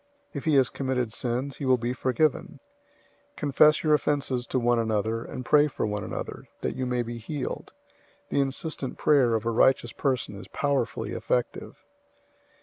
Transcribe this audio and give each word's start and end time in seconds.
If 0.33 0.45
he 0.45 0.55
has 0.55 0.71
committed 0.71 1.13
sins, 1.13 1.57
he 1.57 1.65
will 1.65 1.77
be 1.77 1.93
forgiven. 1.93 2.59
005:016 3.33 3.35
Confess 3.35 3.83
your 3.83 3.93
offenses 3.93 4.47
to 4.47 4.57
one 4.57 4.79
another, 4.79 5.23
and 5.23 5.45
pray 5.45 5.67
for 5.67 5.85
one 5.85 6.03
another, 6.03 6.47
that 6.61 6.75
you 6.75 6.87
may 6.87 7.03
be 7.03 7.19
healed. 7.19 7.71
The 8.29 8.41
insistent 8.41 8.97
prayer 8.97 9.35
of 9.35 9.45
a 9.45 9.51
righteous 9.51 9.91
person 9.93 10.33
is 10.35 10.47
powerfully 10.47 11.11
effective. 11.11 11.83